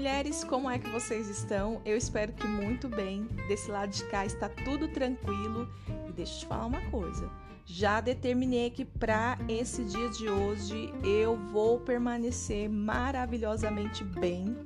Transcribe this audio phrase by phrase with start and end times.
[0.00, 1.82] mulheres, como é que vocês estão?
[1.84, 3.28] Eu espero que muito bem.
[3.46, 5.68] Desse lado de cá está tudo tranquilo.
[6.08, 7.30] E deixa eu te falar uma coisa.
[7.66, 14.56] Já determinei que para esse dia de hoje eu vou permanecer maravilhosamente bem.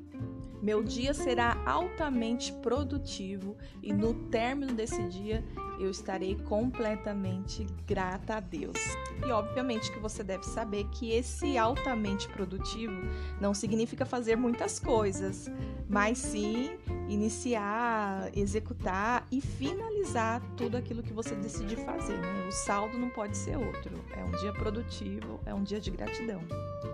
[0.62, 5.44] Meu dia será altamente produtivo e no término desse dia
[5.78, 8.78] eu estarei completamente grata a Deus.
[9.24, 12.96] E obviamente que você deve saber que esse altamente produtivo
[13.40, 15.50] não significa fazer muitas coisas,
[15.88, 16.76] mas sim
[17.08, 22.16] iniciar, executar e finalizar tudo aquilo que você decidir fazer.
[22.18, 22.46] Né?
[22.48, 23.92] O saldo não pode ser outro.
[24.16, 26.40] É um dia produtivo, é um dia de gratidão.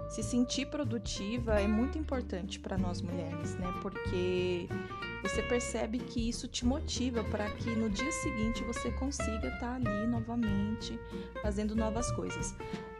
[0.08, 3.72] Se sentir produtiva é muito importante para nós mulheres, né?
[3.80, 4.68] Porque
[5.22, 9.74] você percebe que isso te motiva para que no dia seguinte você consiga estar tá
[9.74, 10.98] ali novamente
[11.42, 12.54] fazendo novas coisas.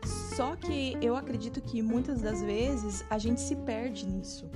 [0.04, 4.50] Só que eu acredito que muitas das vezes a gente se perde nisso.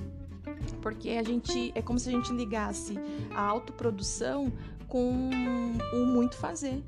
[0.81, 2.99] Porque a gente é como se a gente ligasse
[3.35, 4.53] a autoprodução
[4.89, 5.31] com
[5.93, 6.83] o muito fazer.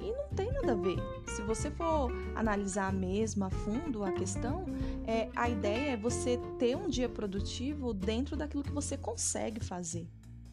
[0.00, 0.98] E não tem nada a ver.
[1.26, 4.64] Se você for analisar mesmo a fundo a questão,
[5.06, 10.06] é, a ideia é você ter um dia produtivo dentro daquilo que você consegue fazer.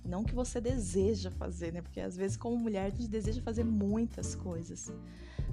[0.05, 1.81] Não que você deseja fazer, né?
[1.81, 4.91] Porque às vezes, como mulher, a gente deseja fazer muitas coisas.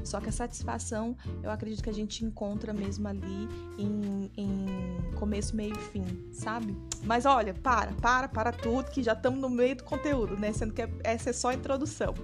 [0.05, 5.55] Só que a satisfação, eu acredito que a gente encontra mesmo ali em, em começo,
[5.55, 6.77] meio e fim, sabe?
[7.05, 10.53] Mas olha, para, para, para tudo, que já estamos no meio do conteúdo, né?
[10.53, 12.14] Sendo que essa é só a introdução.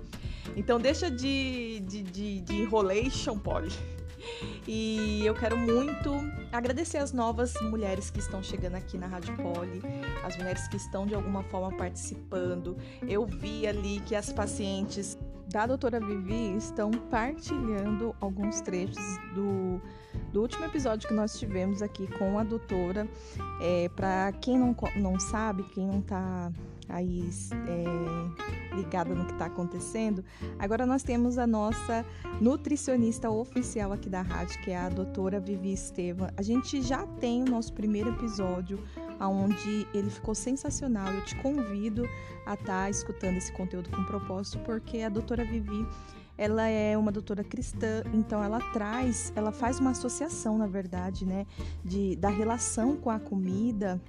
[0.57, 3.71] Então deixa de, de, de, de enrolation, Polly.
[4.67, 6.13] E eu quero muito
[6.53, 9.83] agradecer as novas mulheres que estão chegando aqui na Rádio Poli,
[10.25, 12.77] as mulheres que estão de alguma forma participando.
[13.07, 19.03] Eu vi ali que as pacientes da doutora Vivi estão partilhando alguns trechos
[19.35, 19.81] do,
[20.33, 23.09] do último episódio que nós tivemos aqui com a doutora.
[23.61, 26.53] É, Para quem não, não sabe, quem não está
[26.89, 27.29] aí
[27.67, 30.25] é, ligada no que está acontecendo,
[30.59, 32.05] agora nós temos a nossa
[32.41, 36.29] nutricionista oficial aqui da rádio, que é a doutora Vivi Estevam.
[36.37, 38.83] A gente já tem o nosso primeiro episódio,
[39.21, 41.13] onde ele ficou sensacional.
[41.13, 42.09] Eu te convido
[42.47, 45.87] a estar tá escutando esse conteúdo com propósito, porque a doutora Vivi
[46.39, 51.45] ela é uma doutora cristã, então ela traz, ela faz uma associação, na verdade, né,
[51.85, 54.01] de, da relação com a comida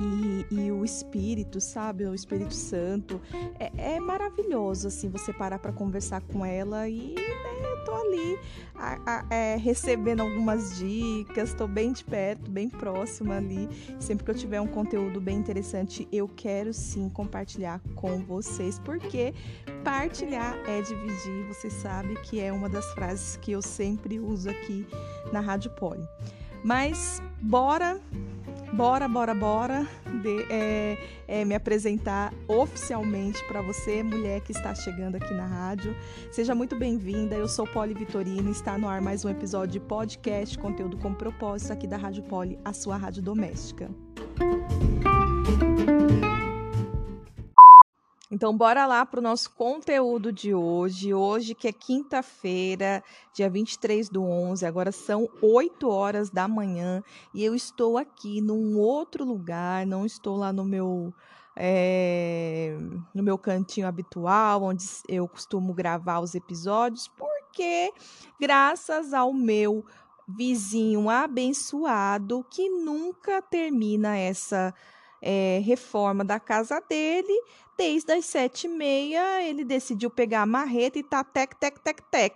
[0.00, 3.20] e, e o Espírito, sabe, o Espírito Santo.
[3.58, 8.38] É, é maravilhoso, assim, você parar para conversar com ela e né, eu tô ali
[8.74, 13.68] a, a, é, recebendo algumas dicas, tô bem de perto, bem próxima ali.
[13.98, 19.34] Sempre que eu tiver um conteúdo bem interessante, eu quero sim compartilhar com vocês, porque
[19.82, 24.86] partilhar é dividir você sabe que é uma das frases que eu sempre uso aqui
[25.32, 26.06] na Rádio Poli.
[26.62, 28.00] Mas bora,
[28.78, 29.88] bora, bora, bora
[30.22, 30.96] de, é,
[31.26, 35.96] é, me apresentar oficialmente para você, mulher que está chegando aqui na rádio.
[36.30, 37.34] Seja muito bem-vinda.
[37.34, 38.52] Eu sou Poli Vitorino.
[38.52, 42.56] Está no ar mais um episódio de podcast, conteúdo com propósito aqui da Rádio Poli,
[42.64, 43.90] a sua rádio doméstica.
[48.38, 51.12] Então, bora lá para o nosso conteúdo de hoje.
[51.12, 53.02] Hoje, que é quinta-feira,
[53.34, 57.02] dia 23 do 11, agora são 8 horas da manhã
[57.34, 61.12] e eu estou aqui num outro lugar, não estou lá no meu.
[61.56, 62.78] É,
[63.12, 67.92] no meu cantinho habitual, onde eu costumo gravar os episódios, porque
[68.40, 69.84] graças ao meu
[70.28, 74.72] vizinho abençoado que nunca termina essa
[75.20, 77.32] é, reforma da casa dele,
[77.76, 82.02] desde as sete e meia ele decidiu pegar a marreta e tá tec, tec, tec,
[82.10, 82.34] tec.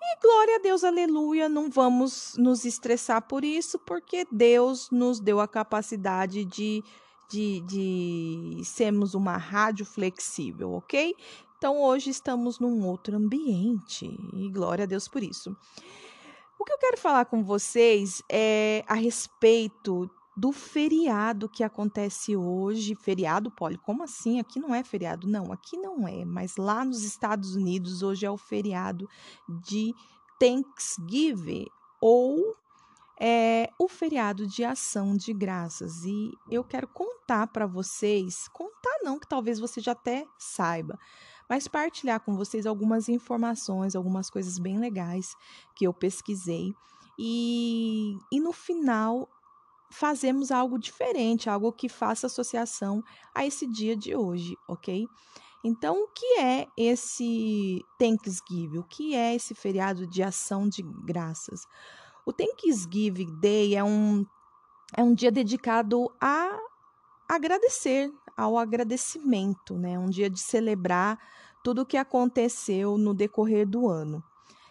[0.00, 5.40] E glória a Deus, aleluia, não vamos nos estressar por isso, porque Deus nos deu
[5.40, 6.84] a capacidade de,
[7.28, 11.14] de, de sermos uma rádio flexível, ok?
[11.58, 15.56] Então hoje estamos num outro ambiente e glória a Deus por isso.
[16.58, 20.08] O que eu quero falar com vocês é a respeito
[20.38, 22.94] do feriado que acontece hoje.
[22.94, 24.38] Feriado, Poli, como assim?
[24.38, 25.26] Aqui não é feriado.
[25.26, 29.08] Não, aqui não é, mas lá nos Estados Unidos hoje é o feriado
[29.48, 29.92] de
[30.38, 31.66] Thanksgiving
[32.00, 32.54] ou
[33.20, 36.04] é o feriado de ação de graças.
[36.04, 40.96] E eu quero contar para vocês, contar não, que talvez você já até saiba,
[41.50, 45.34] mas partilhar com vocês algumas informações, algumas coisas bem legais
[45.74, 46.72] que eu pesquisei.
[47.18, 49.28] E, e no final
[49.90, 53.02] fazemos algo diferente, algo que faça associação
[53.34, 55.06] a esse dia de hoje, ok?
[55.64, 58.78] Então, o que é esse Thanksgiving?
[58.78, 61.66] O que é esse feriado de ação de graças?
[62.24, 64.24] O Thanksgiving Day é um,
[64.96, 66.56] é um dia dedicado a
[67.28, 69.98] agradecer, ao agradecimento, né?
[69.98, 71.18] Um dia de celebrar
[71.64, 74.22] tudo o que aconteceu no decorrer do ano.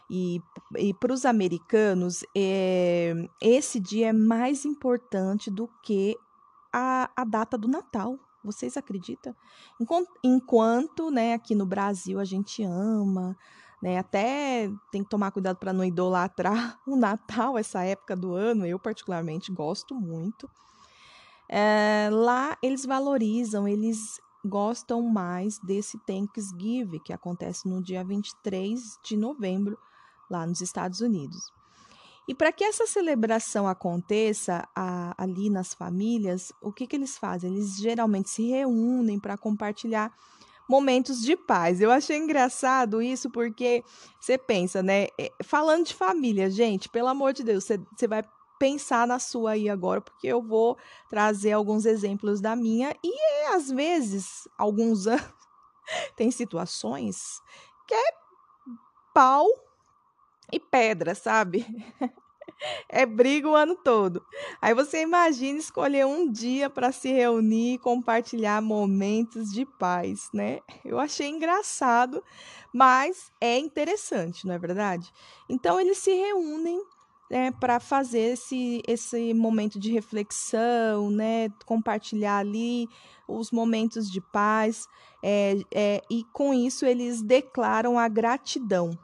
[0.09, 0.41] E,
[0.77, 6.15] e para os americanos, é, esse dia é mais importante do que
[6.71, 8.17] a, a data do Natal.
[8.43, 9.35] Vocês acreditam?
[9.79, 13.37] Enquanto, enquanto né, aqui no Brasil a gente ama,
[13.81, 18.65] né, até tem que tomar cuidado para não idolatrar o Natal, essa época do ano,
[18.65, 20.49] eu particularmente gosto muito.
[21.49, 29.17] É, lá eles valorizam, eles gostam mais desse Thanksgiving, que acontece no dia 23 de
[29.17, 29.77] novembro,
[30.29, 31.51] lá nos Estados Unidos.
[32.27, 37.53] E para que essa celebração aconteça a, ali nas famílias, o que, que eles fazem?
[37.53, 40.13] Eles geralmente se reúnem para compartilhar
[40.67, 41.79] momentos de paz.
[41.79, 43.81] Eu achei engraçado isso porque
[44.19, 45.07] você pensa, né?
[45.17, 48.23] É, falando de família, gente, pelo amor de Deus, você, você vai
[48.59, 50.77] pensar na sua aí agora, porque eu vou
[51.09, 55.23] trazer alguns exemplos da minha e às vezes, alguns anos,
[56.17, 57.39] tem situações
[57.87, 58.11] que é
[59.13, 59.47] pau
[60.51, 61.65] e pedra, sabe?
[62.89, 64.25] É briga o ano todo.
[64.59, 70.59] Aí você imagina escolher um dia para se reunir e compartilhar momentos de paz, né?
[70.83, 72.23] Eu achei engraçado,
[72.73, 75.11] mas é interessante, não é verdade?
[75.47, 76.81] Então eles se reúnem
[77.29, 82.87] né, para fazer esse, esse momento de reflexão, né, compartilhar ali
[83.27, 84.87] os momentos de paz,
[85.21, 88.97] é, é, e com isso eles declaram a gratidão.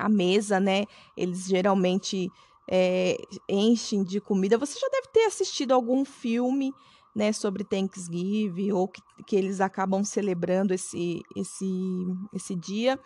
[0.00, 0.84] A mesa, né,
[1.16, 2.30] eles geralmente
[2.70, 3.16] é,
[3.48, 4.58] enchem de comida.
[4.58, 6.72] Você já deve ter assistido algum filme
[7.14, 12.98] né, sobre Thanksgiving ou que, que eles acabam celebrando esse, esse, esse dia.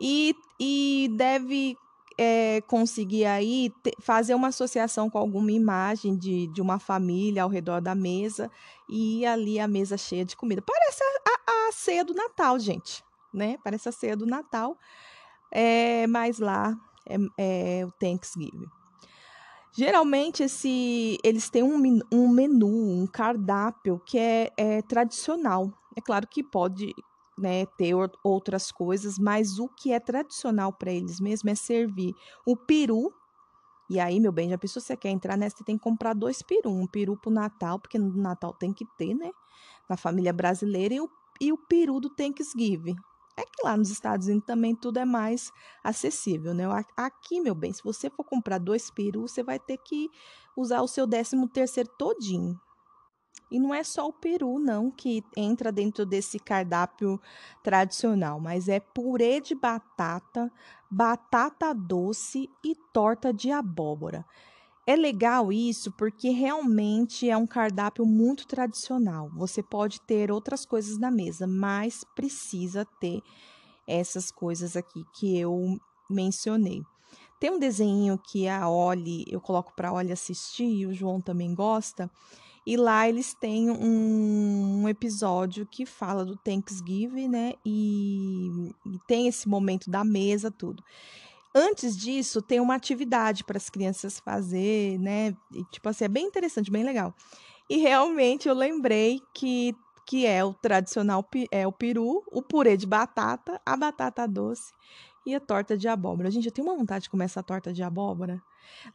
[0.00, 1.76] E, e deve
[2.18, 7.80] é, conseguir aí fazer uma associação com alguma imagem de, de uma família ao redor
[7.80, 8.50] da mesa
[8.88, 10.62] e ali a mesa cheia de comida.
[10.62, 13.56] Parece a, a, a ceia do Natal, gente, né?
[13.62, 14.78] Parece a ceia do Natal,
[15.54, 18.66] é, mas lá é, é o Thanksgiving.
[19.76, 25.72] Geralmente esse, eles têm um, um menu, um cardápio que é, é tradicional.
[25.96, 26.92] É claro que pode
[27.36, 32.14] né, ter outras coisas, mas o que é tradicional para eles mesmo é servir
[32.46, 33.12] o peru.
[33.90, 36.14] E aí, meu bem, já pensou se você quer entrar nessa, você tem que comprar
[36.14, 39.30] dois peru, um peru pro Natal, porque no Natal tem que ter, né?
[39.88, 41.10] Na família brasileira, e o,
[41.40, 42.96] e o peru do Thanksgiving.
[43.36, 45.52] É que lá nos Estados Unidos também tudo é mais
[45.82, 46.64] acessível, né?
[46.96, 50.08] Aqui, meu bem, se você for comprar dois perus, você vai ter que
[50.56, 52.58] usar o seu décimo terceiro todinho.
[53.50, 57.20] E não é só o peru, não, que entra dentro desse cardápio
[57.62, 60.50] tradicional, mas é purê de batata,
[60.90, 64.24] batata doce e torta de abóbora.
[64.86, 69.30] É legal isso porque realmente é um cardápio muito tradicional.
[69.34, 73.22] Você pode ter outras coisas na mesa, mas precisa ter
[73.86, 75.78] essas coisas aqui que eu
[76.10, 76.82] mencionei.
[77.40, 81.20] Tem um desenho que a Oli, eu coloco para a Oli assistir e o João
[81.20, 82.10] também gosta,
[82.66, 87.52] e lá eles têm um, um episódio que fala do Thanksgiving, né?
[87.64, 90.82] E, e tem esse momento da mesa, tudo.
[91.54, 95.36] Antes disso, tem uma atividade para as crianças fazer, né?
[95.52, 97.14] E, tipo assim, é bem interessante, bem legal.
[97.70, 99.74] E realmente eu lembrei que,
[100.06, 104.72] que é o tradicional é o peru, o purê de batata, a batata doce
[105.24, 106.30] e a torta de abóbora.
[106.30, 108.42] Gente, eu tenho uma vontade de comer essa torta de abóbora.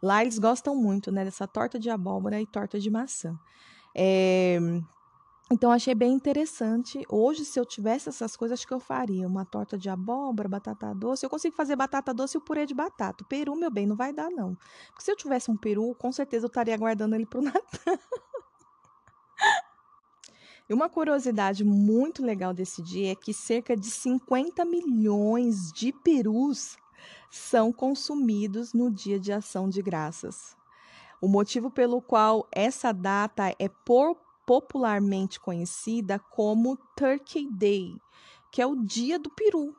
[0.01, 3.39] Lá eles gostam muito, né, dessa torta de abóbora e torta de maçã.
[3.95, 4.59] É...
[5.51, 7.03] Então, achei bem interessante.
[7.09, 10.93] Hoje, se eu tivesse essas coisas, acho que eu faria uma torta de abóbora, batata
[10.93, 11.25] doce.
[11.25, 13.23] Eu consigo fazer batata doce e o purê de batata.
[13.23, 14.55] O peru, meu bem, não vai dar, não.
[14.87, 17.99] Porque se eu tivesse um peru, com certeza eu estaria guardando ele para o Natal.
[20.69, 26.77] E uma curiosidade muito legal desse dia é que cerca de 50 milhões de perus
[27.31, 30.55] são consumidos no dia de ação de graças.
[31.19, 34.15] O motivo pelo qual essa data é por,
[34.49, 37.95] popularmente conhecida como Turkey Day,
[38.51, 39.75] que é o dia do peru.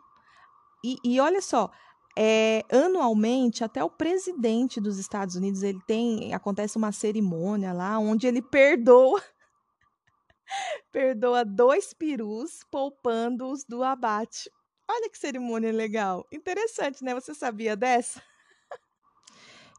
[0.84, 1.72] E, e olha só,
[2.16, 8.28] é, anualmente até o presidente dos Estados Unidos ele tem acontece uma cerimônia lá onde
[8.28, 9.20] ele perdoa
[10.92, 14.48] perdoa dois perus, poupando-os do abate.
[14.88, 16.24] Olha que cerimônia legal.
[16.30, 17.12] Interessante, né?
[17.12, 18.22] Você sabia dessa?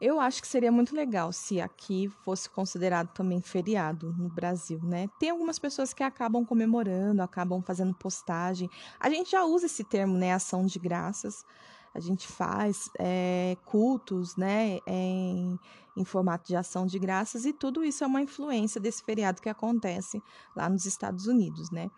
[0.01, 5.07] Eu acho que seria muito legal se aqui fosse considerado também feriado no Brasil, né?
[5.19, 8.67] Tem algumas pessoas que acabam comemorando, acabam fazendo postagem.
[8.99, 10.33] A gente já usa esse termo, né?
[10.33, 11.45] Ação de graças.
[11.93, 15.59] a gente faz é, cultos, né, em,
[15.95, 19.49] em formato de ação de graças, e tudo isso é uma influência desse feriado que
[19.49, 20.21] acontece
[20.55, 21.91] lá nos Estados Unidos, né.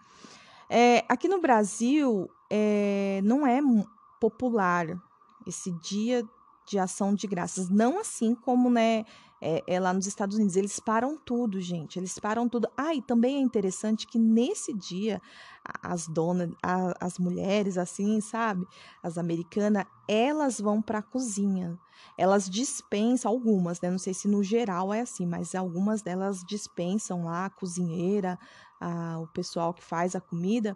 [0.69, 3.60] É, aqui no Brasil, é, não é
[4.19, 4.88] popular
[5.45, 6.27] esse dia
[6.65, 9.05] de ação de graças, não assim como, né,
[9.46, 10.55] é, é, lá nos Estados Unidos.
[10.55, 12.00] Eles param tudo, gente.
[12.00, 12.70] Eles param tudo.
[12.77, 15.22] Ah, e também é interessante que nesse dia
[15.82, 18.65] as donas, a, as mulheres, assim, sabe,
[19.01, 21.77] as americanas, elas vão para a cozinha.
[22.17, 23.89] Elas dispensam algumas, né?
[23.89, 28.39] Não sei se no geral é assim, mas algumas delas dispensam lá a cozinheira,
[28.79, 30.75] a, o pessoal que faz a comida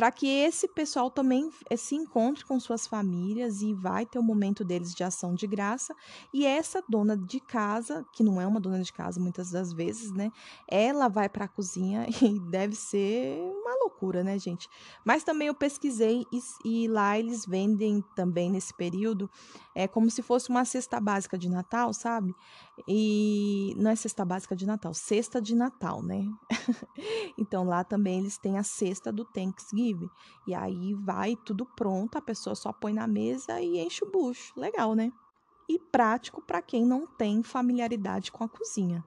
[0.00, 4.64] para que esse pessoal também se encontre com suas famílias e vai ter o momento
[4.64, 5.94] deles de ação de graça.
[6.32, 10.10] E essa dona de casa, que não é uma dona de casa muitas das vezes,
[10.10, 10.32] né?
[10.66, 13.42] Ela vai para a cozinha e deve ser
[13.80, 14.68] loucura, né, gente?
[15.04, 19.30] Mas também eu pesquisei e, e lá eles vendem também nesse período
[19.74, 22.34] é como se fosse uma cesta básica de Natal, sabe?
[22.86, 26.26] E não é cesta básica de Natal, cesta de Natal, né?
[27.38, 30.10] então lá também eles têm a cesta do Thanksgiving.
[30.46, 34.52] E aí vai tudo pronto, a pessoa só põe na mesa e enche o bucho.
[34.58, 35.12] Legal, né?
[35.68, 39.04] E prático para quem não tem familiaridade com a cozinha.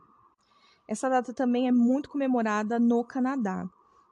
[0.88, 3.70] Essa data também é muito comemorada no Canadá.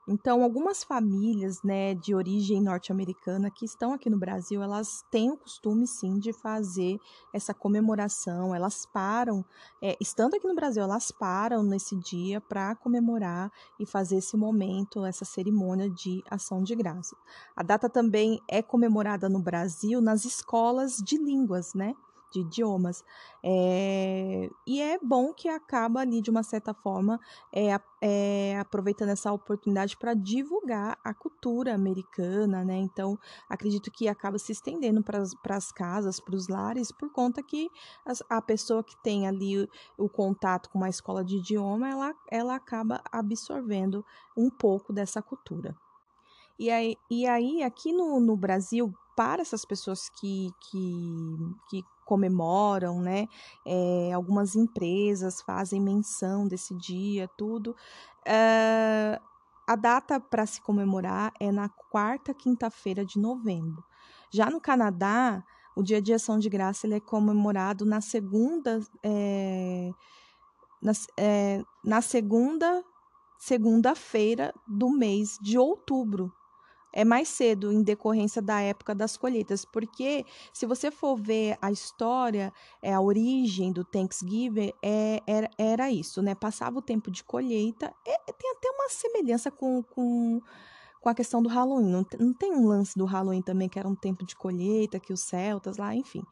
[0.07, 5.37] Então, algumas famílias, né, de origem norte-americana que estão aqui no Brasil, elas têm o
[5.37, 6.99] costume, sim, de fazer
[7.31, 8.53] essa comemoração.
[8.53, 9.45] Elas param,
[9.81, 15.05] é, estando aqui no Brasil, elas param nesse dia para comemorar e fazer esse momento,
[15.05, 17.15] essa cerimônia de ação de graça.
[17.55, 21.95] A data também é comemorada no Brasil nas escolas de línguas, né?
[22.31, 23.03] De idiomas.
[23.43, 27.19] É, e é bom que acaba ali, de uma certa forma,
[27.51, 32.77] é, é, aproveitando essa oportunidade para divulgar a cultura americana, né?
[32.77, 33.17] Então,
[33.49, 37.69] acredito que acaba se estendendo para as casas, para os lares, por conta que
[38.05, 42.15] a, a pessoa que tem ali o, o, contato com uma escola de idioma, ela,
[42.29, 45.75] ela acaba absorvendo um pouco dessa cultura.
[46.57, 51.37] E aí, e aí aqui no, no Brasil, para essas pessoas que, que,
[51.69, 53.29] que comemoram, né?
[53.65, 57.73] É, algumas empresas fazem menção desse dia, tudo.
[58.25, 59.17] É,
[59.65, 63.81] a data para se comemorar é na quarta quinta-feira de novembro.
[64.29, 65.41] Já no Canadá,
[65.73, 69.91] o Dia de Ação de Graça ele é comemorado na segunda, é,
[70.81, 72.83] na, é, na segunda
[73.37, 76.29] segunda-feira do mês de outubro
[76.93, 81.71] é mais cedo em decorrência da época das colheitas, porque se você for ver a
[81.71, 86.35] história, é, a origem do Thanksgiving é, era, era isso, né?
[86.35, 90.41] Passava o tempo de colheita, tem até uma semelhança com, com,
[90.99, 91.89] com a questão do Halloween.
[91.89, 95.13] Não, não tem um lance do Halloween também, que era um tempo de colheita, que
[95.13, 96.23] os celtas lá, enfim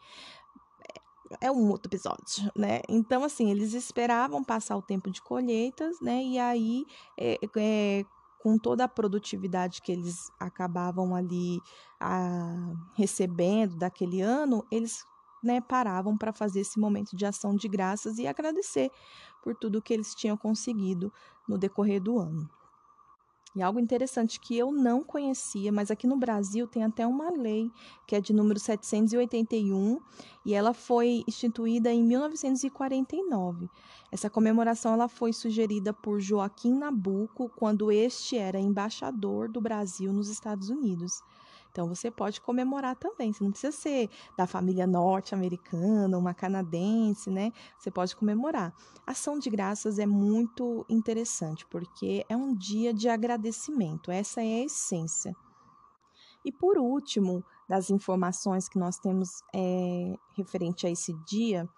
[1.41, 2.81] é, é um outro episódio, né?
[2.89, 6.23] Então, assim, eles esperavam passar o tempo de colheitas, né?
[6.23, 6.85] E aí,
[7.17, 8.05] é, é,
[8.39, 11.59] com toda a produtividade que eles acabavam ali
[11.99, 15.03] a, recebendo daquele ano, eles
[15.43, 18.91] né, paravam para fazer esse momento de ação de graças e agradecer
[19.43, 21.11] por tudo que eles tinham conseguido
[21.47, 22.49] no decorrer do ano.
[23.55, 27.71] E algo interessante que eu não conhecia, mas aqui no Brasil tem até uma lei
[28.05, 29.99] que é de número 781
[30.45, 33.67] e ela foi instituída em 1949.
[34.11, 40.29] Essa comemoração ela foi sugerida por Joaquim Nabuco quando este era embaixador do Brasil nos
[40.29, 41.23] Estados Unidos.
[41.71, 43.31] Então você pode comemorar também.
[43.31, 47.51] Você não precisa ser da família norte-americana, uma canadense, né?
[47.77, 48.73] Você pode comemorar.
[49.05, 54.11] Ação de graças é muito interessante porque é um dia de agradecimento.
[54.11, 55.35] Essa é a essência.
[56.43, 61.69] E por último, das informações que nós temos é, referente a esse dia,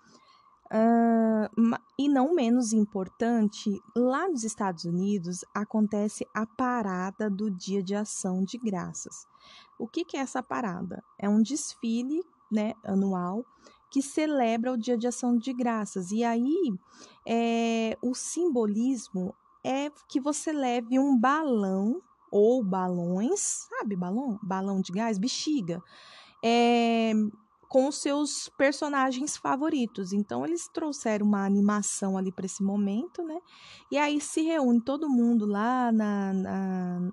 [0.71, 7.93] Uh, e não menos importante, lá nos Estados Unidos acontece a parada do Dia de
[7.93, 9.27] Ação de Graças.
[9.77, 11.03] O que, que é essa parada?
[11.19, 13.45] É um desfile né, anual
[13.89, 16.11] que celebra o Dia de Ação de Graças.
[16.11, 16.73] E aí,
[17.27, 19.35] é, o simbolismo
[19.65, 22.01] é que você leve um balão
[22.31, 25.83] ou balões, sabe, balão, balão de gás, bexiga,
[26.41, 27.11] é,
[27.71, 30.11] com os seus personagens favoritos.
[30.11, 33.39] Então eles trouxeram uma animação ali para esse momento, né?
[33.89, 37.11] E aí se reúne todo mundo lá na, na,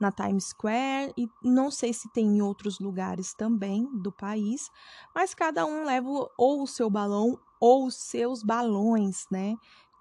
[0.00, 4.70] na Times Square e não sei se tem em outros lugares também do país,
[5.14, 9.54] mas cada um leva ou o seu balão ou os seus balões, né?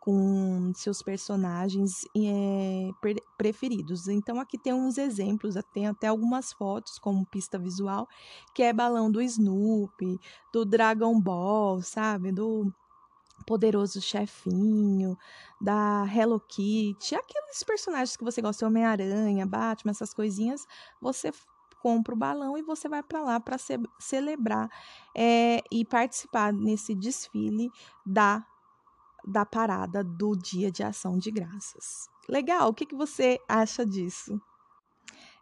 [0.10, 2.90] Com seus personagens é,
[3.38, 4.08] preferidos.
[4.08, 8.08] Então aqui tem uns exemplos, tem até algumas fotos como pista visual,
[8.56, 10.20] que é balão do Snoopy,
[10.52, 12.32] do Dragon Ball, sabe?
[12.32, 12.74] Do
[13.46, 15.16] poderoso chefinho,
[15.62, 20.66] da Hello Kitty, aqueles personagens que você gosta, Homem-Aranha, Batman, essas coisinhas,
[21.00, 21.32] você
[21.84, 24.70] compra o balão e você vai para lá para ce celebrar
[25.16, 27.70] é, e participar nesse desfile
[28.04, 28.44] da
[29.26, 32.08] da parada do Dia de Ação de Graças.
[32.28, 34.40] Legal, o que, que você acha disso?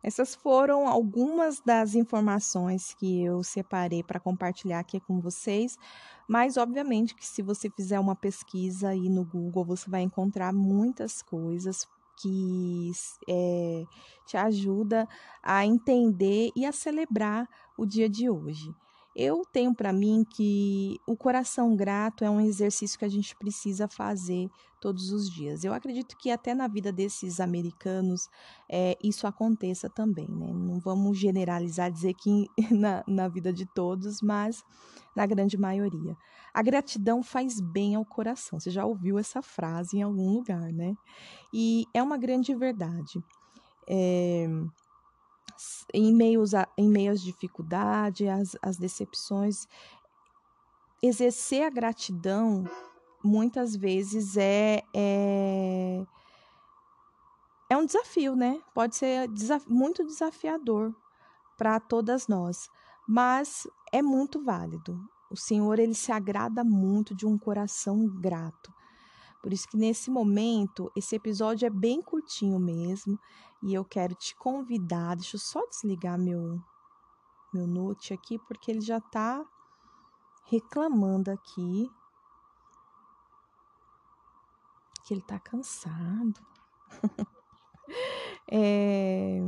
[0.04, 5.78] Essas foram algumas das informações que eu separei para compartilhar aqui com vocês,
[6.28, 11.22] mas obviamente que se você fizer uma pesquisa aí no Google, você vai encontrar muitas
[11.22, 11.88] coisas
[12.22, 12.92] que
[13.28, 13.84] é,
[14.26, 15.08] te ajuda
[15.44, 18.74] a entender e a celebrar o dia de hoje.
[19.20, 23.88] Eu tenho para mim que o coração grato é um exercício que a gente precisa
[23.88, 24.48] fazer
[24.80, 25.64] todos os dias.
[25.64, 28.30] Eu acredito que até na vida desses americanos
[28.70, 30.54] é, isso aconteça também, né?
[30.54, 34.64] Não vamos generalizar, dizer que na, na vida de todos, mas
[35.16, 36.16] na grande maioria.
[36.54, 38.60] A gratidão faz bem ao coração.
[38.60, 40.96] Você já ouviu essa frase em algum lugar, né?
[41.52, 43.20] E é uma grande verdade.
[43.90, 44.48] É,
[45.94, 49.68] em, meios a, em meio às dificuldades, às, às decepções,
[51.02, 52.66] exercer a gratidão
[53.24, 56.06] muitas vezes é, é,
[57.70, 58.62] é um desafio, né?
[58.74, 60.96] Pode ser desaf muito desafiador
[61.58, 62.70] para todas nós,
[63.08, 65.00] mas é muito válido.
[65.30, 68.74] O Senhor ele se agrada muito de um coração grato.
[69.42, 73.20] Por isso que nesse momento, esse episódio é bem curtinho mesmo,
[73.62, 76.62] e eu quero te convidar, deixa eu só desligar meu
[77.54, 79.44] meu note aqui porque ele já tá
[80.46, 81.90] reclamando aqui
[85.04, 86.46] que ele tá cansado.
[88.52, 89.40] é,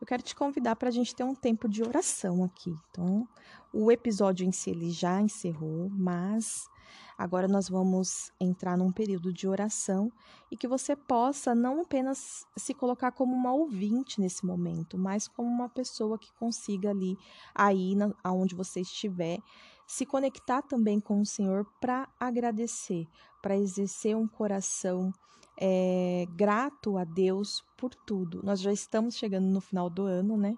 [0.00, 2.74] eu quero te convidar para a gente ter um tempo de oração aqui.
[2.90, 3.28] Então,
[3.72, 6.68] o episódio em si ele já encerrou, mas
[7.18, 10.08] Agora nós vamos entrar num período de oração
[10.52, 15.48] e que você possa não apenas se colocar como uma ouvinte nesse momento, mas como
[15.48, 17.18] uma pessoa que consiga ali,
[17.52, 19.40] aí na, aonde você estiver,
[19.84, 23.08] se conectar também com o Senhor para agradecer,
[23.42, 25.12] para exercer um coração
[25.60, 28.40] é, grato a Deus por tudo.
[28.44, 30.54] Nós já estamos chegando no final do ano, né?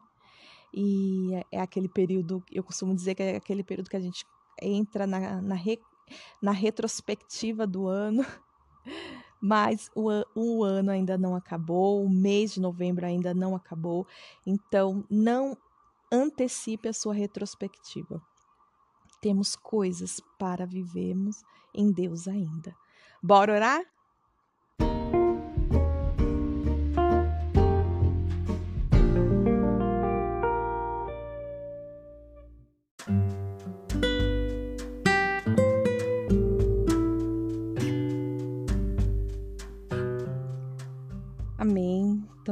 [0.75, 4.27] E é, é aquele período, eu costumo dizer que é aquele período que a gente
[4.61, 5.57] entra na, na,
[6.41, 8.25] na retrospectiva do ano,
[9.41, 14.07] mas o, o ano ainda não acabou, o mês de novembro ainda não acabou,
[14.47, 15.57] então não
[16.13, 18.21] antecipe a sua retrospectiva.
[19.21, 21.43] Temos coisas para vivermos
[21.75, 22.75] em Deus ainda.
[23.23, 23.83] Bora orar?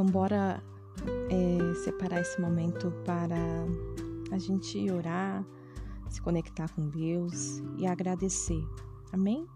[0.05, 0.63] Bora
[1.31, 3.37] é, separar esse momento para
[4.31, 5.45] a gente orar,
[6.09, 8.63] se conectar com Deus e agradecer.
[9.13, 9.47] Amém?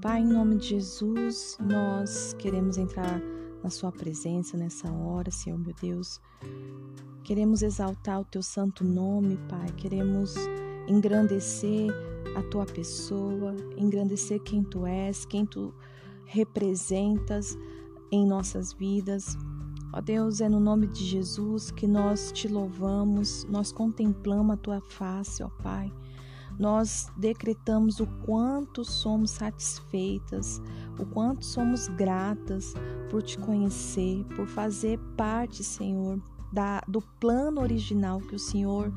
[0.00, 3.20] Pai, em nome de Jesus, nós queremos entrar
[3.62, 6.20] na Sua presença nessa hora, Senhor meu Deus.
[7.24, 9.66] Queremos exaltar o Teu santo nome, Pai.
[9.76, 10.34] Queremos
[10.86, 11.90] engrandecer
[12.36, 15.74] a Tua pessoa, engrandecer quem Tu és, quem Tu
[16.24, 17.58] representas
[18.10, 19.36] em nossas vidas.
[19.92, 24.80] Ó Deus, é no nome de Jesus que nós te louvamos, nós contemplamos a tua
[24.80, 25.92] face, ó Pai.
[26.58, 30.60] Nós decretamos o quanto somos satisfeitas,
[30.98, 32.74] o quanto somos gratas
[33.10, 36.20] por te conhecer, por fazer parte, Senhor,
[36.52, 38.92] da, do plano original que o Senhor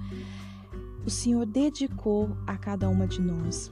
[1.05, 3.71] o Senhor dedicou a cada uma de nós.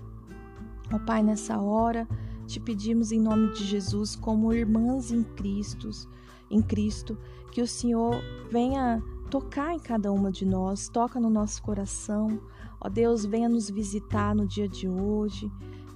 [0.92, 2.08] Ó Pai, nessa hora
[2.50, 5.92] te pedimos em nome de Jesus, como irmãs em Cristo,
[6.50, 7.16] em Cristo,
[7.52, 12.42] que o Senhor venha tocar em cada uma de nós, toca no nosso coração.
[12.82, 15.52] Ó Deus, venha nos visitar no dia de hoje,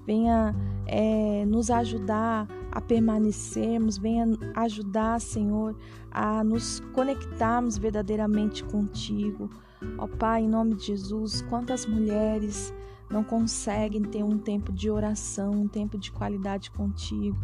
[0.06, 5.76] venha é, nos ajudar a permanecermos, venha ajudar, Senhor,
[6.12, 9.50] a nos conectarmos verdadeiramente contigo.
[9.98, 12.72] Ó Pai, em nome de Jesus, quantas mulheres
[13.14, 17.38] não conseguem ter um tempo de oração, um tempo de qualidade contigo.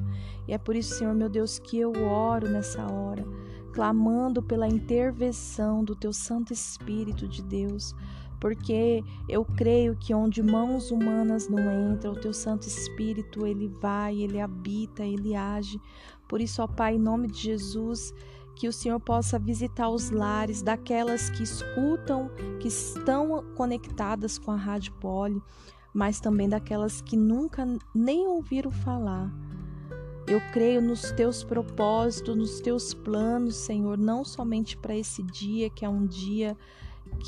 [0.48, 3.24] E é por isso, Senhor meu Deus, que eu oro nessa hora,
[3.72, 7.96] clamando pela intervenção do teu Santo Espírito de Deus,
[8.40, 14.18] porque eu creio que onde mãos humanas não entram, o teu Santo Espírito, ele vai,
[14.18, 15.80] ele habita, ele age.
[16.28, 18.12] Por isso, ó Pai, em nome de Jesus,
[18.60, 24.58] que o Senhor possa visitar os lares daquelas que escutam, que estão conectadas com a
[24.58, 25.42] Rádio Poli,
[25.94, 29.32] mas também daquelas que nunca nem ouviram falar.
[30.28, 35.86] Eu creio nos teus propósitos, nos teus planos, Senhor, não somente para esse dia, que
[35.86, 36.58] é um dia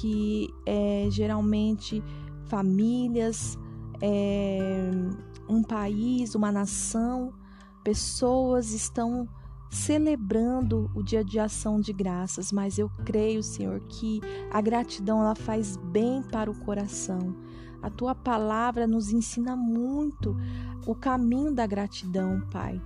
[0.01, 2.03] que é, geralmente
[2.47, 3.57] famílias,
[4.01, 4.91] é,
[5.47, 7.33] um país, uma nação,
[7.85, 9.29] pessoas estão
[9.71, 14.19] celebrando o dia de ação de graças, mas eu creio, Senhor, que
[14.51, 17.33] a gratidão ela faz bem para o coração.
[17.81, 20.35] A tua palavra nos ensina muito
[20.85, 22.81] o caminho da gratidão, Pai.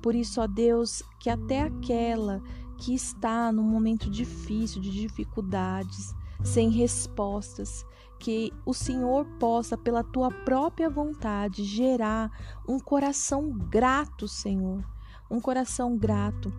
[0.00, 2.40] Por isso, ó Deus, que até aquela
[2.78, 6.14] que está num momento difícil, de dificuldades,
[6.44, 7.84] sem respostas,
[8.20, 12.30] que o Senhor possa, pela tua própria vontade, gerar
[12.68, 14.84] um coração grato, Senhor.
[15.30, 16.52] Um coração grato.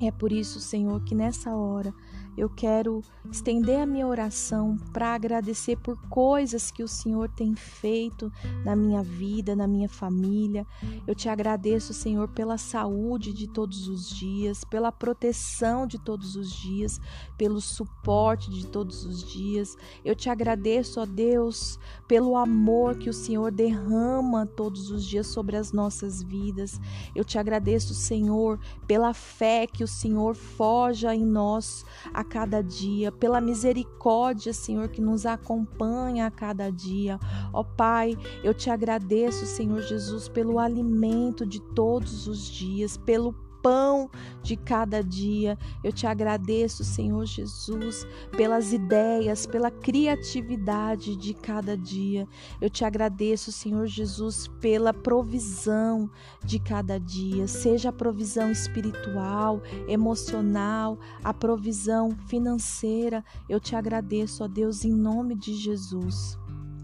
[0.00, 1.94] É por isso, Senhor, que nessa hora
[2.36, 8.32] eu quero estender a minha oração para agradecer por coisas que o Senhor tem feito
[8.64, 10.66] na minha vida, na minha família.
[11.06, 16.50] Eu te agradeço, Senhor, pela saúde de todos os dias, pela proteção de todos os
[16.50, 17.00] dias,
[17.36, 19.76] pelo suporte de todos os dias.
[20.04, 25.56] Eu te agradeço, ó Deus, pelo amor que o Senhor derrama todos os dias sobre
[25.56, 26.80] as nossas vidas.
[27.14, 33.10] Eu te agradeço, Senhor, pela fé que o Senhor forja em nós a cada dia,
[33.10, 37.18] pela misericórdia, Senhor, que nos acompanha a cada dia.
[37.52, 44.10] Ó Pai, eu te agradeço, Senhor Jesus, pelo alimento de todos os dias, pelo pão
[44.42, 45.56] de cada dia.
[45.82, 52.26] Eu te agradeço, Senhor Jesus, pelas ideias, pela criatividade de cada dia.
[52.60, 56.10] Eu te agradeço, Senhor Jesus, pela provisão
[56.44, 63.24] de cada dia, seja a provisão espiritual, emocional, a provisão financeira.
[63.48, 66.38] Eu te agradeço, ó Deus, em nome de Jesus.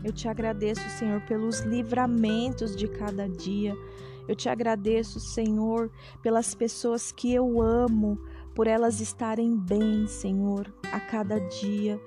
[0.05, 3.77] Eu te agradeço, Senhor, pelos livramentos de cada dia.
[4.29, 5.91] Eu te agradeço, Senhor,
[6.23, 8.19] pelas pessoas que eu amo,
[8.55, 12.01] por elas estarem bem, Senhor, a cada dia.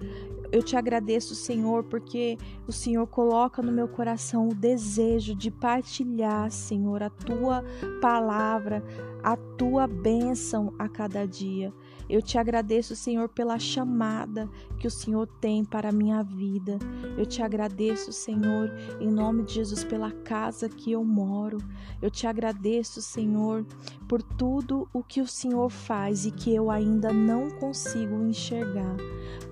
[0.51, 6.51] Eu te agradeço, Senhor, porque o Senhor coloca no meu coração o desejo de partilhar,
[6.51, 7.63] Senhor, a tua
[8.01, 8.83] palavra,
[9.23, 11.73] a tua bênção a cada dia.
[12.09, 16.77] Eu te agradeço, Senhor, pela chamada que o Senhor tem para a minha vida.
[17.17, 21.57] Eu te agradeço, Senhor, em nome de Jesus, pela casa que eu moro.
[22.01, 23.65] Eu te agradeço, Senhor,
[24.09, 28.97] por tudo o que o Senhor faz e que eu ainda não consigo enxergar,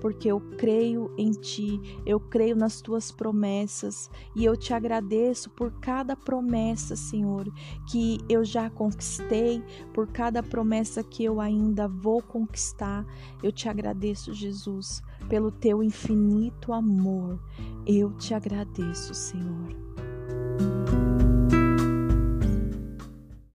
[0.00, 5.72] porque eu creio em Ti, eu creio nas Tuas promessas e eu te agradeço por
[5.80, 7.50] cada promessa, Senhor,
[7.90, 9.59] que eu já conquistei,
[9.92, 13.04] por cada promessa que eu ainda vou conquistar.
[13.42, 17.38] Eu te agradeço, Jesus, pelo Teu infinito amor.
[17.86, 19.89] Eu te agradeço, Senhor.